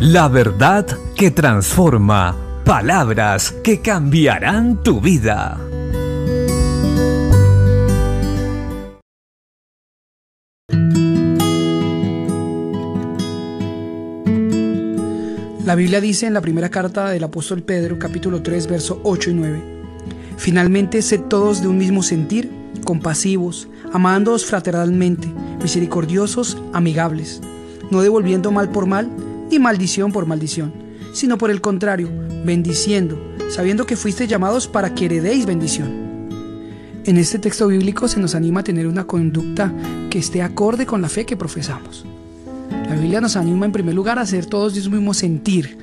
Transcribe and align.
La 0.00 0.28
verdad 0.28 0.86
que 1.14 1.30
transforma. 1.30 2.34
Palabras 2.64 3.52
que 3.62 3.82
cambiarán 3.82 4.82
tu 4.82 4.98
vida. 4.98 5.60
La 15.66 15.74
Biblia 15.74 16.00
dice 16.00 16.26
en 16.26 16.32
la 16.32 16.40
primera 16.40 16.70
carta 16.70 17.10
del 17.10 17.24
apóstol 17.24 17.62
Pedro, 17.62 17.98
capítulo 17.98 18.42
3, 18.42 18.68
verso 18.68 19.02
8 19.04 19.28
y 19.28 19.34
9. 19.34 19.62
Finalmente, 20.38 21.02
sed 21.02 21.20
todos 21.28 21.60
de 21.60 21.68
un 21.68 21.76
mismo 21.76 22.02
sentir, 22.02 22.50
compasivos, 22.86 23.68
amándoos 23.92 24.46
fraternalmente, 24.46 25.28
misericordiosos, 25.62 26.56
amigables, 26.72 27.42
no 27.90 28.00
devolviendo 28.00 28.50
mal 28.50 28.70
por 28.70 28.86
mal, 28.86 29.10
ni 29.50 29.58
maldición 29.58 30.12
por 30.12 30.26
maldición, 30.26 30.72
sino 31.12 31.36
por 31.36 31.50
el 31.50 31.60
contrario, 31.60 32.08
bendiciendo, 32.44 33.18
sabiendo 33.48 33.84
que 33.84 33.96
fuiste 33.96 34.26
llamados 34.26 34.68
para 34.68 34.94
que 34.94 35.06
heredéis 35.06 35.44
bendición. 35.44 36.28
En 37.04 37.16
este 37.16 37.38
texto 37.38 37.66
bíblico 37.66 38.06
se 38.08 38.20
nos 38.20 38.34
anima 38.34 38.60
a 38.60 38.64
tener 38.64 38.86
una 38.86 39.06
conducta 39.06 39.72
que 40.08 40.18
esté 40.18 40.42
acorde 40.42 40.86
con 40.86 41.02
la 41.02 41.08
fe 41.08 41.26
que 41.26 41.36
profesamos. 41.36 42.04
La 42.88 42.94
Biblia 42.94 43.20
nos 43.20 43.36
anima 43.36 43.66
en 43.66 43.72
primer 43.72 43.94
lugar 43.94 44.18
a 44.18 44.26
ser 44.26 44.46
todos 44.46 44.74
del 44.74 44.90
mismo 44.90 45.14
sentir. 45.14 45.78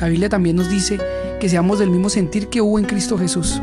La 0.00 0.08
Biblia 0.08 0.28
también 0.28 0.56
nos 0.56 0.70
dice 0.70 0.98
que 1.40 1.48
seamos 1.48 1.78
del 1.78 1.90
mismo 1.90 2.08
sentir 2.08 2.48
que 2.48 2.60
hubo 2.60 2.78
en 2.78 2.86
Cristo 2.86 3.18
Jesús. 3.18 3.60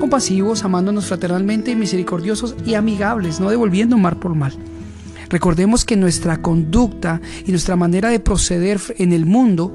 Compasivos, 0.00 0.64
amándonos 0.64 1.06
fraternalmente, 1.06 1.74
misericordiosos 1.74 2.54
y 2.66 2.74
amigables, 2.74 3.40
no 3.40 3.50
devolviendo 3.50 3.96
mal 3.96 4.16
por 4.16 4.34
mal. 4.34 4.52
Recordemos 5.30 5.84
que 5.84 5.96
nuestra 5.96 6.40
conducta 6.40 7.20
y 7.46 7.50
nuestra 7.50 7.76
manera 7.76 8.08
de 8.08 8.20
proceder 8.20 8.80
en 8.96 9.12
el 9.12 9.26
mundo 9.26 9.72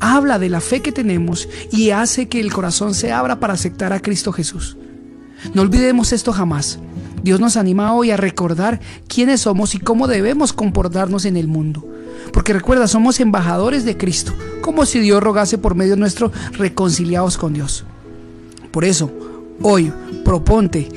habla 0.00 0.38
de 0.38 0.48
la 0.48 0.60
fe 0.60 0.80
que 0.80 0.92
tenemos 0.92 1.48
y 1.72 1.90
hace 1.90 2.28
que 2.28 2.40
el 2.40 2.52
corazón 2.52 2.94
se 2.94 3.12
abra 3.12 3.40
para 3.40 3.54
aceptar 3.54 3.92
a 3.92 4.00
Cristo 4.00 4.32
Jesús. 4.32 4.76
No 5.54 5.62
olvidemos 5.62 6.12
esto 6.12 6.32
jamás. 6.32 6.78
Dios 7.22 7.40
nos 7.40 7.56
anima 7.56 7.94
hoy 7.94 8.10
a 8.10 8.16
recordar 8.16 8.80
quiénes 9.08 9.42
somos 9.42 9.74
y 9.74 9.78
cómo 9.78 10.08
debemos 10.08 10.52
comportarnos 10.52 11.24
en 11.24 11.36
el 11.36 11.48
mundo. 11.48 11.86
Porque 12.32 12.52
recuerda, 12.52 12.88
somos 12.88 13.20
embajadores 13.20 13.84
de 13.84 13.96
Cristo, 13.96 14.32
como 14.60 14.86
si 14.86 15.00
Dios 15.00 15.22
rogase 15.22 15.58
por 15.58 15.74
medio 15.74 15.96
nuestro 15.96 16.32
reconciliados 16.52 17.38
con 17.38 17.52
Dios. 17.52 17.84
Por 18.70 18.84
eso, 18.84 19.10
hoy 19.62 19.92
proponte 20.24 20.88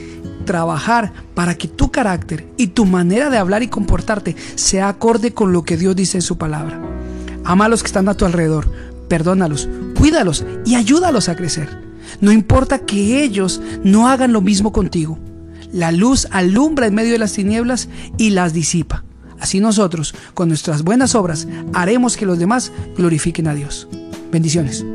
trabajar 0.45 1.11
para 1.33 1.55
que 1.55 1.67
tu 1.67 1.91
carácter 1.91 2.47
y 2.57 2.67
tu 2.67 2.85
manera 2.85 3.29
de 3.29 3.37
hablar 3.37 3.63
y 3.63 3.67
comportarte 3.67 4.35
sea 4.55 4.87
acorde 4.87 5.33
con 5.33 5.51
lo 5.51 5.63
que 5.63 5.77
Dios 5.77 5.95
dice 5.95 6.17
en 6.17 6.21
su 6.21 6.37
palabra. 6.37 6.81
Ama 7.43 7.65
a 7.65 7.69
los 7.69 7.83
que 7.83 7.87
están 7.87 8.07
a 8.07 8.15
tu 8.15 8.25
alrededor, 8.25 8.71
perdónalos, 9.07 9.69
cuídalos 9.97 10.45
y 10.65 10.75
ayúdalos 10.75 11.29
a 11.29 11.35
crecer. 11.35 11.83
No 12.21 12.31
importa 12.31 12.79
que 12.79 13.23
ellos 13.23 13.61
no 13.83 14.07
hagan 14.07 14.31
lo 14.31 14.41
mismo 14.41 14.71
contigo. 14.71 15.19
La 15.71 15.91
luz 15.91 16.27
alumbra 16.31 16.87
en 16.87 16.95
medio 16.95 17.11
de 17.11 17.19
las 17.19 17.33
tinieblas 17.33 17.89
y 18.17 18.29
las 18.29 18.53
disipa. 18.53 19.03
Así 19.39 19.59
nosotros, 19.59 20.15
con 20.33 20.47
nuestras 20.47 20.83
buenas 20.83 21.13
obras, 21.15 21.47
haremos 21.73 22.15
que 22.15 22.25
los 22.25 22.39
demás 22.39 22.71
glorifiquen 22.95 23.47
a 23.47 23.53
Dios. 23.53 23.87
Bendiciones. 24.31 24.85